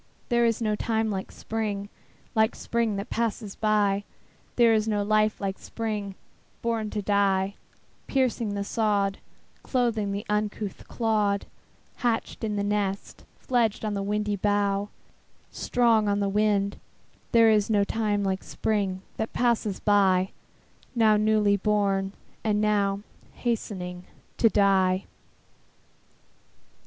[0.29, 1.87] There is no time like Spring,
[2.33, 4.03] Like Spring that passes by;
[4.55, 6.15] There is no life like Spring life
[6.63, 7.53] born to die,
[8.07, 9.19] Piercing the sod,
[9.61, 11.45] Clothing the uncouth clod,
[11.97, 14.89] Hatched in the nest, Fledged on the windy bough,
[15.51, 16.73] Strong on the wing:
[17.31, 20.31] There is no time like Spring that passes by,
[20.95, 22.13] Now newly born,
[22.43, 23.01] and now
[23.35, 24.05] Hastening
[24.37, 25.05] to die.